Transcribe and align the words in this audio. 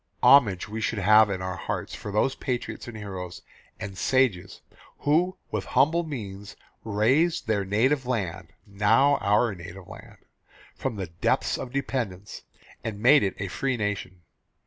Homage 0.23 0.67
we 0.67 0.81
should 0.81 0.97
have 0.97 1.29
in 1.29 1.43
our 1.43 1.57
hearts 1.57 1.93
for 1.93 2.11
those 2.11 2.33
patriots 2.33 2.87
and 2.87 2.97
heroes 2.97 3.43
and 3.79 3.95
sages 3.99 4.61
who 5.01 5.37
with 5.51 5.63
humble 5.65 6.01
means 6.01 6.55
raised 6.83 7.45
their 7.45 7.63
native 7.63 8.07
land 8.07 8.47
now 8.65 9.17
our 9.17 9.53
native 9.53 9.87
land 9.87 10.17
from 10.73 10.95
the 10.95 11.05
depths 11.05 11.55
of 11.55 11.71
dependence, 11.71 12.41
and 12.83 12.99
made 12.99 13.21
it 13.21 13.35
a 13.37 13.47
free 13.47 13.77
nation. 13.77 14.23